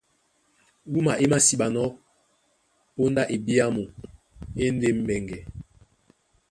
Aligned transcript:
Wúma 0.91 1.13
é 1.23 1.25
māsiɓanɔ́ 1.31 1.87
póndá 2.93 3.23
ebyàmu 3.35 3.83
e 4.59 4.63
e 4.67 4.73
ndé 4.75 4.87
mbɛŋgɛ. 4.99 5.39